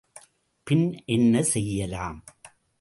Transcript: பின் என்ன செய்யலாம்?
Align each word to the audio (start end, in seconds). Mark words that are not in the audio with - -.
பின் 0.67 1.03
என்ன 1.05 1.43
செய்யலாம்? 1.43 2.19